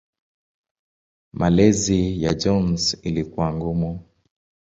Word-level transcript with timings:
Malezi 1.33 2.21
ya 2.23 2.33
Jones 2.33 2.93
ilikuwa 3.03 3.53
ngumu. 3.53 3.99